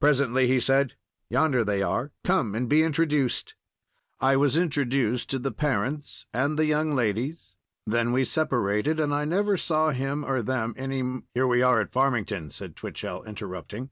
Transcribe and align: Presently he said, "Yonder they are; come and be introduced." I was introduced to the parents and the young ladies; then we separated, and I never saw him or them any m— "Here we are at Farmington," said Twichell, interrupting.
Presently 0.00 0.48
he 0.48 0.58
said, 0.58 0.94
"Yonder 1.30 1.62
they 1.62 1.82
are; 1.84 2.10
come 2.24 2.56
and 2.56 2.68
be 2.68 2.82
introduced." 2.82 3.54
I 4.18 4.34
was 4.34 4.56
introduced 4.56 5.30
to 5.30 5.38
the 5.38 5.52
parents 5.52 6.26
and 6.34 6.58
the 6.58 6.64
young 6.64 6.96
ladies; 6.96 7.54
then 7.86 8.10
we 8.10 8.24
separated, 8.24 8.98
and 8.98 9.14
I 9.14 9.24
never 9.24 9.56
saw 9.56 9.90
him 9.90 10.24
or 10.24 10.42
them 10.42 10.74
any 10.76 10.98
m— 10.98 11.28
"Here 11.32 11.46
we 11.46 11.62
are 11.62 11.80
at 11.80 11.92
Farmington," 11.92 12.50
said 12.50 12.74
Twichell, 12.74 13.22
interrupting. 13.22 13.90